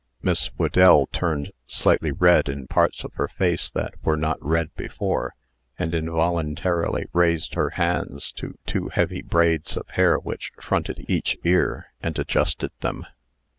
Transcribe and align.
Miss 0.23 0.47
Whedell 0.57 1.05
turned 1.11 1.51
slightly 1.67 2.11
red 2.11 2.49
in 2.49 2.65
parts 2.65 3.03
of 3.03 3.13
her 3.13 3.27
face 3.27 3.69
that 3.69 3.93
were 4.01 4.17
not 4.17 4.43
red 4.43 4.73
before, 4.73 5.35
and 5.77 5.93
involuntarily 5.93 7.05
raised 7.13 7.53
her 7.53 7.69
hands 7.69 8.31
to 8.31 8.57
two 8.65 8.87
heavy 8.89 9.21
braids 9.21 9.77
of 9.77 9.87
hair 9.89 10.17
which 10.17 10.53
fronted 10.59 11.05
each 11.07 11.37
ear, 11.43 11.85
and 12.01 12.17
adjusted 12.17 12.71
them. 12.79 13.05